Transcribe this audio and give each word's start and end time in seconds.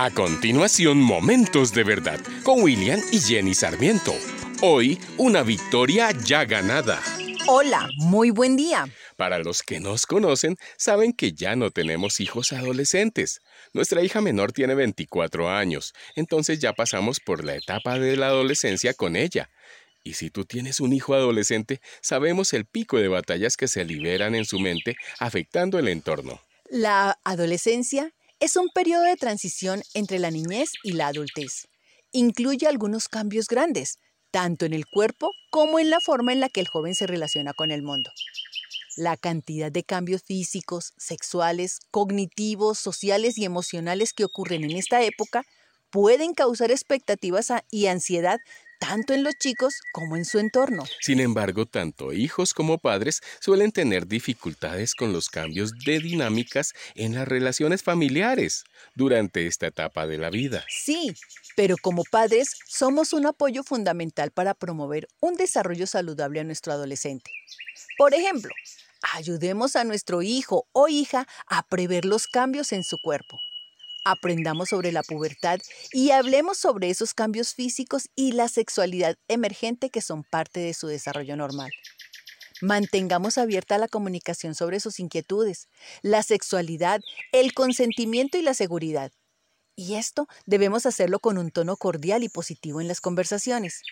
A 0.00 0.12
continuación, 0.12 0.98
Momentos 0.98 1.74
de 1.74 1.82
Verdad 1.82 2.20
con 2.44 2.62
William 2.62 3.00
y 3.10 3.18
Jenny 3.18 3.52
Sarmiento. 3.52 4.14
Hoy, 4.62 4.96
una 5.16 5.42
victoria 5.42 6.12
ya 6.24 6.44
ganada. 6.44 7.02
Hola, 7.48 7.88
muy 7.96 8.30
buen 8.30 8.54
día. 8.54 8.88
Para 9.16 9.40
los 9.40 9.64
que 9.64 9.80
nos 9.80 10.06
conocen, 10.06 10.56
saben 10.76 11.12
que 11.12 11.32
ya 11.32 11.56
no 11.56 11.72
tenemos 11.72 12.20
hijos 12.20 12.52
adolescentes. 12.52 13.40
Nuestra 13.72 14.00
hija 14.04 14.20
menor 14.20 14.52
tiene 14.52 14.76
24 14.76 15.50
años, 15.50 15.92
entonces 16.14 16.60
ya 16.60 16.74
pasamos 16.74 17.18
por 17.18 17.42
la 17.42 17.56
etapa 17.56 17.98
de 17.98 18.16
la 18.16 18.28
adolescencia 18.28 18.94
con 18.94 19.16
ella. 19.16 19.50
Y 20.04 20.14
si 20.14 20.30
tú 20.30 20.44
tienes 20.44 20.78
un 20.78 20.92
hijo 20.92 21.14
adolescente, 21.14 21.80
sabemos 22.02 22.52
el 22.52 22.66
pico 22.66 22.98
de 22.98 23.08
batallas 23.08 23.56
que 23.56 23.66
se 23.66 23.84
liberan 23.84 24.36
en 24.36 24.44
su 24.44 24.60
mente 24.60 24.94
afectando 25.18 25.76
el 25.76 25.88
entorno. 25.88 26.40
La 26.70 27.18
adolescencia 27.24 28.12
es 28.40 28.56
un 28.56 28.68
periodo 28.68 29.02
de 29.02 29.16
transición 29.16 29.82
entre 29.94 30.18
la 30.18 30.30
niñez 30.30 30.70
y 30.82 30.92
la 30.92 31.08
adultez. 31.08 31.66
Incluye 32.12 32.66
algunos 32.66 33.08
cambios 33.08 33.48
grandes, 33.48 33.98
tanto 34.30 34.64
en 34.64 34.74
el 34.74 34.86
cuerpo 34.86 35.32
como 35.50 35.78
en 35.78 35.90
la 35.90 36.00
forma 36.00 36.32
en 36.32 36.40
la 36.40 36.48
que 36.48 36.60
el 36.60 36.68
joven 36.68 36.94
se 36.94 37.06
relaciona 37.06 37.52
con 37.52 37.70
el 37.70 37.82
mundo. 37.82 38.10
La 38.96 39.16
cantidad 39.16 39.70
de 39.72 39.84
cambios 39.84 40.22
físicos, 40.22 40.92
sexuales, 40.96 41.80
cognitivos, 41.90 42.78
sociales 42.78 43.38
y 43.38 43.44
emocionales 43.44 44.12
que 44.12 44.24
ocurren 44.24 44.64
en 44.64 44.76
esta 44.76 45.02
época 45.02 45.44
pueden 45.90 46.34
causar 46.34 46.70
expectativas 46.70 47.52
y 47.70 47.86
ansiedad 47.86 48.38
tanto 48.78 49.12
en 49.12 49.24
los 49.24 49.34
chicos 49.36 49.80
como 49.92 50.16
en 50.16 50.24
su 50.24 50.38
entorno. 50.38 50.84
Sin 51.00 51.20
embargo, 51.20 51.66
tanto 51.66 52.12
hijos 52.12 52.54
como 52.54 52.78
padres 52.78 53.20
suelen 53.40 53.72
tener 53.72 54.06
dificultades 54.06 54.94
con 54.94 55.12
los 55.12 55.28
cambios 55.28 55.72
de 55.84 56.00
dinámicas 56.00 56.72
en 56.94 57.14
las 57.14 57.28
relaciones 57.28 57.82
familiares 57.82 58.64
durante 58.94 59.46
esta 59.46 59.66
etapa 59.66 60.06
de 60.06 60.18
la 60.18 60.30
vida. 60.30 60.64
Sí, 60.68 61.14
pero 61.56 61.76
como 61.76 62.04
padres 62.04 62.54
somos 62.66 63.12
un 63.12 63.26
apoyo 63.26 63.62
fundamental 63.62 64.30
para 64.30 64.54
promover 64.54 65.08
un 65.20 65.34
desarrollo 65.34 65.86
saludable 65.86 66.40
a 66.40 66.44
nuestro 66.44 66.72
adolescente. 66.72 67.30
Por 67.96 68.14
ejemplo, 68.14 68.52
ayudemos 69.14 69.76
a 69.76 69.84
nuestro 69.84 70.22
hijo 70.22 70.66
o 70.72 70.88
hija 70.88 71.26
a 71.46 71.66
prever 71.66 72.04
los 72.04 72.26
cambios 72.26 72.72
en 72.72 72.84
su 72.84 72.98
cuerpo 72.98 73.40
aprendamos 74.04 74.70
sobre 74.70 74.92
la 74.92 75.02
pubertad 75.02 75.58
y 75.92 76.10
hablemos 76.10 76.58
sobre 76.58 76.90
esos 76.90 77.14
cambios 77.14 77.54
físicos 77.54 78.08
y 78.14 78.32
la 78.32 78.48
sexualidad 78.48 79.16
emergente 79.28 79.90
que 79.90 80.00
son 80.00 80.24
parte 80.24 80.60
de 80.60 80.74
su 80.74 80.86
desarrollo 80.86 81.36
normal. 81.36 81.70
Mantengamos 82.60 83.38
abierta 83.38 83.78
la 83.78 83.88
comunicación 83.88 84.54
sobre 84.54 84.80
sus 84.80 84.98
inquietudes, 84.98 85.68
la 86.02 86.22
sexualidad, 86.22 87.00
el 87.32 87.54
consentimiento 87.54 88.36
y 88.36 88.42
la 88.42 88.54
seguridad. 88.54 89.12
Y 89.76 89.94
esto 89.94 90.26
debemos 90.44 90.86
hacerlo 90.86 91.20
con 91.20 91.38
un 91.38 91.52
tono 91.52 91.76
cordial 91.76 92.24
y 92.24 92.28
positivo 92.28 92.80
en 92.80 92.88
las 92.88 93.00
conversaciones. 93.00 93.82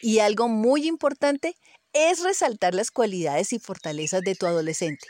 Y 0.00 0.20
algo 0.20 0.48
muy 0.48 0.86
importante 0.86 1.56
es 1.92 2.22
resaltar 2.22 2.74
las 2.74 2.92
cualidades 2.92 3.52
y 3.52 3.58
fortalezas 3.58 4.22
de 4.22 4.36
tu 4.36 4.46
adolescente. 4.46 5.06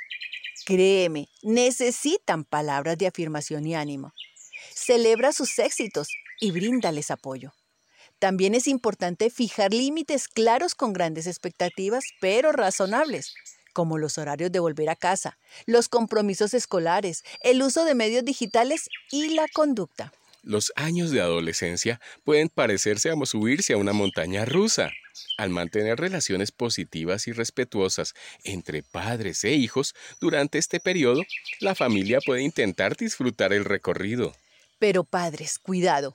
Créeme, 0.64 1.28
necesitan 1.42 2.44
palabras 2.44 2.96
de 2.96 3.06
afirmación 3.06 3.66
y 3.66 3.74
ánimo. 3.74 4.14
Celebra 4.74 5.32
sus 5.32 5.58
éxitos 5.60 6.08
y 6.40 6.50
bríndales 6.50 7.12
apoyo. 7.12 7.52
También 8.18 8.54
es 8.54 8.66
importante 8.66 9.30
fijar 9.30 9.72
límites 9.72 10.26
claros 10.26 10.74
con 10.74 10.92
grandes 10.92 11.28
expectativas, 11.28 12.04
pero 12.20 12.50
razonables, 12.50 13.34
como 13.72 13.98
los 13.98 14.18
horarios 14.18 14.50
de 14.50 14.58
volver 14.58 14.90
a 14.90 14.96
casa, 14.96 15.38
los 15.66 15.88
compromisos 15.88 16.54
escolares, 16.54 17.22
el 17.40 17.62
uso 17.62 17.84
de 17.84 17.94
medios 17.94 18.24
digitales 18.24 18.88
y 19.12 19.34
la 19.34 19.46
conducta. 19.54 20.12
Los 20.42 20.72
años 20.74 21.12
de 21.12 21.20
adolescencia 21.20 22.00
pueden 22.24 22.48
parecerse 22.48 23.10
a 23.10 23.26
subirse 23.26 23.74
a 23.74 23.78
una 23.78 23.92
montaña 23.92 24.44
rusa. 24.44 24.90
Al 25.38 25.50
mantener 25.50 26.00
relaciones 26.00 26.50
positivas 26.50 27.28
y 27.28 27.32
respetuosas 27.32 28.14
entre 28.42 28.82
padres 28.82 29.44
e 29.44 29.52
hijos 29.52 29.94
durante 30.20 30.58
este 30.58 30.80
periodo, 30.80 31.22
la 31.60 31.76
familia 31.76 32.18
puede 32.20 32.42
intentar 32.42 32.96
disfrutar 32.96 33.52
el 33.52 33.64
recorrido. 33.64 34.34
Pero 34.78 35.04
padres, 35.04 35.58
cuidado. 35.58 36.14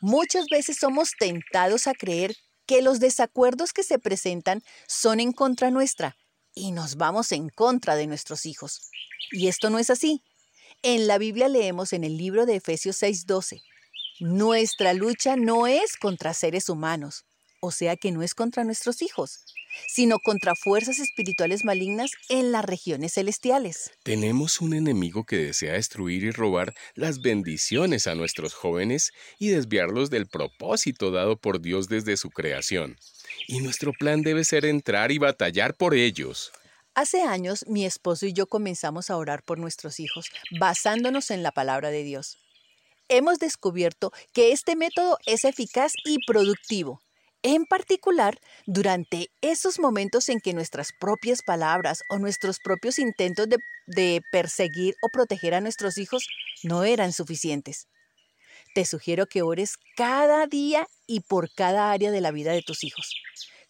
Muchas 0.00 0.46
veces 0.50 0.78
somos 0.78 1.12
tentados 1.18 1.86
a 1.86 1.94
creer 1.94 2.36
que 2.66 2.82
los 2.82 3.00
desacuerdos 3.00 3.72
que 3.72 3.82
se 3.82 3.98
presentan 3.98 4.62
son 4.86 5.20
en 5.20 5.32
contra 5.32 5.70
nuestra 5.70 6.16
y 6.54 6.72
nos 6.72 6.96
vamos 6.96 7.32
en 7.32 7.48
contra 7.48 7.96
de 7.96 8.06
nuestros 8.06 8.46
hijos. 8.46 8.90
Y 9.30 9.48
esto 9.48 9.70
no 9.70 9.78
es 9.78 9.90
así. 9.90 10.22
En 10.82 11.06
la 11.06 11.18
Biblia 11.18 11.48
leemos 11.48 11.92
en 11.92 12.04
el 12.04 12.16
libro 12.16 12.46
de 12.46 12.56
Efesios 12.56 12.96
6:12, 13.02 13.62
nuestra 14.20 14.94
lucha 14.94 15.36
no 15.36 15.66
es 15.66 15.96
contra 15.96 16.32
seres 16.34 16.68
humanos, 16.68 17.24
o 17.66 17.70
sea 17.70 17.96
que 17.96 18.12
no 18.12 18.22
es 18.22 18.34
contra 18.34 18.64
nuestros 18.64 19.02
hijos, 19.02 19.44
sino 19.88 20.18
contra 20.18 20.54
fuerzas 20.54 20.98
espirituales 20.98 21.64
malignas 21.64 22.10
en 22.28 22.52
las 22.52 22.64
regiones 22.64 23.14
celestiales. 23.14 23.90
Tenemos 24.02 24.60
un 24.60 24.74
enemigo 24.74 25.24
que 25.24 25.36
desea 25.36 25.74
destruir 25.74 26.24
y 26.24 26.30
robar 26.30 26.74
las 26.94 27.20
bendiciones 27.20 28.06
a 28.06 28.14
nuestros 28.14 28.54
jóvenes 28.54 29.12
y 29.38 29.48
desviarlos 29.48 30.10
del 30.10 30.26
propósito 30.26 31.10
dado 31.10 31.36
por 31.36 31.60
Dios 31.60 31.88
desde 31.88 32.16
su 32.16 32.30
creación. 32.30 32.96
Y 33.46 33.60
nuestro 33.60 33.92
plan 33.92 34.22
debe 34.22 34.44
ser 34.44 34.64
entrar 34.64 35.12
y 35.12 35.18
batallar 35.18 35.74
por 35.74 35.94
ellos. 35.94 36.52
Hace 36.94 37.22
años 37.22 37.66
mi 37.68 37.84
esposo 37.84 38.26
y 38.26 38.32
yo 38.32 38.46
comenzamos 38.46 39.10
a 39.10 39.16
orar 39.16 39.42
por 39.42 39.58
nuestros 39.58 40.00
hijos, 40.00 40.30
basándonos 40.58 41.30
en 41.30 41.42
la 41.42 41.52
palabra 41.52 41.90
de 41.90 42.02
Dios. 42.02 42.38
Hemos 43.08 43.38
descubierto 43.38 44.12
que 44.32 44.50
este 44.50 44.74
método 44.74 45.18
es 45.26 45.44
eficaz 45.44 45.92
y 46.04 46.16
productivo 46.26 47.00
en 47.42 47.64
particular 47.66 48.38
durante 48.66 49.28
esos 49.40 49.78
momentos 49.78 50.28
en 50.28 50.40
que 50.40 50.52
nuestras 50.52 50.90
propias 50.98 51.42
palabras 51.42 52.02
o 52.08 52.18
nuestros 52.18 52.58
propios 52.58 52.98
intentos 52.98 53.46
de, 53.86 54.22
perseguir 54.32 54.94
o 55.02 55.08
proteger 55.08 55.54
a 55.54 55.60
nuestros 55.60 55.98
hijos 55.98 56.26
no 56.62 56.84
eran 56.84 57.12
suficientes. 57.12 57.86
Te 58.74 58.84
sugiero 58.84 59.26
que 59.26 59.42
ores 59.42 59.76
cada 59.96 60.46
día 60.46 60.86
y 61.06 61.20
por 61.20 61.48
cada 61.54 61.92
área 61.92 62.10
de 62.10 62.20
la 62.20 62.30
vida 62.30 62.52
de 62.52 62.62
tus 62.62 62.84
hijos, 62.84 63.14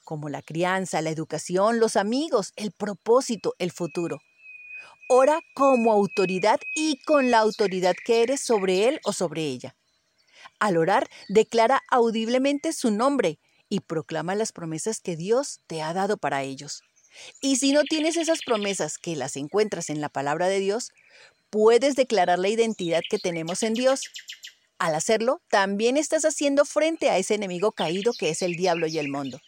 como 0.04 0.28
la 0.28 0.42
crianza, 0.42 1.02
la 1.02 1.10
educación, 1.10 1.78
los 1.78 1.96
amigos, 1.96 2.52
el 2.56 2.72
propósito, 2.72 3.54
el 3.58 3.72
futuro. 3.72 4.20
Ora 5.08 5.40
como 5.54 5.92
autoridad 5.92 6.60
y 6.74 6.98
con 7.04 7.30
la 7.30 7.38
autoridad 7.38 7.94
que 8.04 8.22
eres 8.22 8.40
sobre 8.40 8.88
él 8.88 9.00
o 9.04 9.12
sobre 9.12 9.42
ella. 9.42 9.76
Al 10.58 10.76
orar, 10.76 11.08
declara 11.28 11.82
audiblemente 11.90 12.72
su 12.72 12.90
nombre 12.90 13.38
y 13.68 13.80
proclama 13.80 14.34
las 14.34 14.52
promesas 14.52 15.00
que 15.00 15.16
Dios 15.16 15.60
te 15.66 15.82
ha 15.82 15.92
dado 15.92 16.16
para 16.16 16.42
ellos. 16.42 16.82
Y 17.40 17.56
si 17.56 17.72
no 17.72 17.82
tienes 17.84 18.16
esas 18.16 18.40
promesas 18.44 18.98
que 18.98 19.16
las 19.16 19.36
encuentras 19.36 19.90
en 19.90 20.00
la 20.00 20.08
palabra 20.08 20.48
de 20.48 20.60
Dios, 20.60 20.92
puedes 21.50 21.94
declarar 21.94 22.38
la 22.38 22.48
identidad 22.48 23.02
que 23.08 23.18
tenemos 23.18 23.62
en 23.62 23.74
Dios. 23.74 24.02
Al 24.78 24.94
hacerlo, 24.94 25.40
también 25.48 25.96
estás 25.96 26.24
haciendo 26.24 26.64
frente 26.64 27.08
a 27.08 27.16
ese 27.16 27.34
enemigo 27.34 27.72
caído 27.72 28.12
que 28.12 28.30
es 28.30 28.42
el 28.42 28.56
diablo 28.56 28.86
y 28.86 28.98
el 28.98 29.08
mundo. 29.08 29.40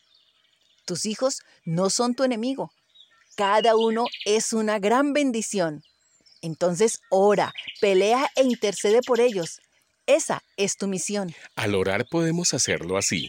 Tus 0.86 1.04
hijos 1.04 1.40
no 1.64 1.90
son 1.90 2.14
tu 2.14 2.24
enemigo. 2.24 2.72
Cada 3.36 3.76
uno 3.76 4.06
es 4.24 4.52
una 4.52 4.78
gran 4.78 5.12
bendición. 5.12 5.82
Entonces 6.40 7.00
ora, 7.10 7.52
pelea 7.80 8.30
e 8.36 8.44
intercede 8.44 9.00
por 9.02 9.20
ellos. 9.20 9.60
Esa 10.06 10.42
es 10.56 10.76
tu 10.78 10.86
misión. 10.88 11.34
Al 11.54 11.74
orar 11.74 12.06
podemos 12.08 12.54
hacerlo 12.54 12.96
así. 12.96 13.28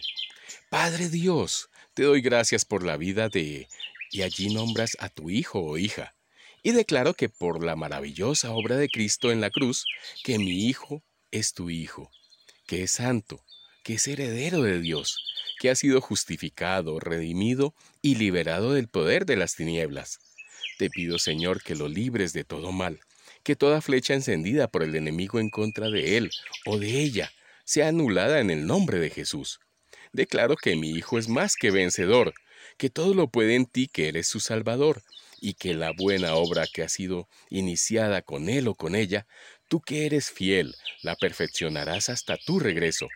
Padre 0.69 1.09
Dios, 1.09 1.69
te 1.93 2.03
doy 2.03 2.21
gracias 2.21 2.65
por 2.65 2.83
la 2.83 2.97
vida 2.97 3.29
de... 3.29 3.67
y 4.11 4.21
allí 4.21 4.53
nombras 4.53 4.95
a 4.99 5.09
tu 5.09 5.29
hijo 5.29 5.59
o 5.59 5.77
hija. 5.77 6.15
Y 6.61 6.71
declaro 6.71 7.13
que 7.13 7.29
por 7.29 7.63
la 7.63 7.75
maravillosa 7.75 8.51
obra 8.51 8.75
de 8.75 8.89
Cristo 8.89 9.31
en 9.31 9.41
la 9.41 9.49
cruz, 9.49 9.85
que 10.23 10.37
mi 10.37 10.67
hijo 10.67 11.03
es 11.31 11.53
tu 11.53 11.69
hijo, 11.69 12.11
que 12.67 12.83
es 12.83 12.91
santo, 12.91 13.43
que 13.83 13.95
es 13.95 14.07
heredero 14.07 14.61
de 14.61 14.79
Dios, 14.81 15.17
que 15.59 15.69
ha 15.69 15.75
sido 15.75 16.01
justificado, 16.01 16.99
redimido 16.99 17.73
y 18.01 18.15
liberado 18.15 18.73
del 18.73 18.89
poder 18.89 19.25
de 19.25 19.37
las 19.37 19.55
tinieblas. 19.55 20.19
Te 20.77 20.89
pido, 20.89 21.17
Señor, 21.17 21.63
que 21.63 21.75
lo 21.75 21.87
libres 21.87 22.33
de 22.33 22.43
todo 22.43 22.71
mal, 22.71 22.99
que 23.43 23.55
toda 23.55 23.81
flecha 23.81 24.13
encendida 24.13 24.67
por 24.67 24.83
el 24.83 24.95
enemigo 24.95 25.39
en 25.39 25.49
contra 25.49 25.89
de 25.89 26.17
él 26.17 26.31
o 26.65 26.77
de 26.77 27.01
ella 27.01 27.31
sea 27.63 27.87
anulada 27.87 28.39
en 28.39 28.49
el 28.49 28.65
nombre 28.65 28.99
de 28.99 29.09
Jesús 29.09 29.59
declaro 30.11 30.55
que 30.55 30.75
mi 30.75 30.91
Hijo 30.91 31.17
es 31.17 31.27
más 31.27 31.55
que 31.55 31.71
vencedor, 31.71 32.33
que 32.77 32.89
todo 32.89 33.13
lo 33.13 33.29
puede 33.29 33.55
en 33.55 33.65
ti 33.65 33.87
que 33.87 34.09
eres 34.09 34.27
su 34.27 34.39
Salvador, 34.39 35.03
y 35.41 35.53
que 35.53 35.73
la 35.73 35.91
buena 35.91 36.35
obra 36.35 36.67
que 36.71 36.83
ha 36.83 36.89
sido 36.89 37.27
iniciada 37.49 38.21
con 38.21 38.49
él 38.49 38.67
o 38.67 38.75
con 38.75 38.95
ella, 38.95 39.25
tú 39.67 39.81
que 39.81 40.05
eres 40.05 40.31
fiel, 40.31 40.75
la 41.01 41.15
perfeccionarás 41.15 42.09
hasta 42.09 42.37
tu 42.37 42.59
regreso. 42.59 43.07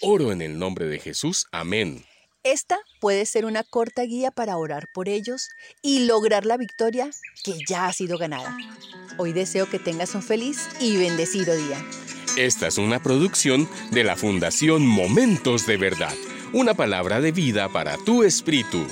Oro 0.00 0.32
en 0.32 0.42
el 0.42 0.58
nombre 0.58 0.86
de 0.86 0.98
Jesús. 0.98 1.46
Amén. 1.52 2.04
Esta 2.44 2.78
puede 3.00 3.24
ser 3.24 3.44
una 3.44 3.62
corta 3.62 4.02
guía 4.02 4.32
para 4.32 4.56
orar 4.56 4.88
por 4.92 5.08
ellos 5.08 5.48
y 5.80 6.06
lograr 6.06 6.44
la 6.44 6.56
victoria 6.56 7.08
que 7.44 7.54
ya 7.68 7.86
ha 7.86 7.92
sido 7.92 8.18
ganada. 8.18 8.56
Hoy 9.16 9.32
deseo 9.32 9.70
que 9.70 9.78
tengas 9.78 10.14
un 10.16 10.22
feliz 10.22 10.68
y 10.80 10.96
bendecido 10.96 11.54
día. 11.54 11.84
Esta 12.36 12.66
es 12.66 12.78
una 12.78 13.00
producción 13.00 13.68
de 13.92 14.02
la 14.02 14.16
Fundación 14.16 14.84
Momentos 14.84 15.66
de 15.66 15.76
Verdad, 15.76 16.14
una 16.52 16.74
palabra 16.74 17.20
de 17.20 17.32
vida 17.32 17.68
para 17.68 17.96
tu 17.96 18.22
espíritu. 18.22 18.86